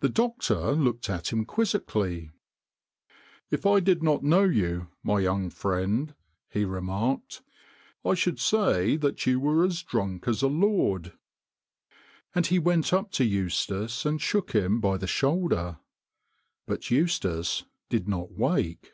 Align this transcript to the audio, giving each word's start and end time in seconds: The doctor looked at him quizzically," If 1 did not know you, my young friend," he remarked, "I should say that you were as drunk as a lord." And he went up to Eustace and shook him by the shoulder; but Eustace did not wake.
The 0.00 0.10
doctor 0.10 0.72
looked 0.72 1.08
at 1.08 1.32
him 1.32 1.46
quizzically," 1.46 2.28
If 3.50 3.64
1 3.64 3.82
did 3.82 4.02
not 4.02 4.22
know 4.22 4.44
you, 4.44 4.88
my 5.02 5.20
young 5.20 5.48
friend," 5.48 6.14
he 6.50 6.66
remarked, 6.66 7.40
"I 8.04 8.12
should 8.12 8.38
say 8.38 8.96
that 8.98 9.24
you 9.24 9.40
were 9.40 9.64
as 9.64 9.82
drunk 9.82 10.28
as 10.28 10.42
a 10.42 10.48
lord." 10.48 11.14
And 12.34 12.46
he 12.46 12.58
went 12.58 12.92
up 12.92 13.10
to 13.12 13.24
Eustace 13.24 14.04
and 14.04 14.20
shook 14.20 14.52
him 14.54 14.82
by 14.82 14.98
the 14.98 15.06
shoulder; 15.06 15.78
but 16.66 16.90
Eustace 16.90 17.64
did 17.88 18.06
not 18.06 18.32
wake. 18.32 18.92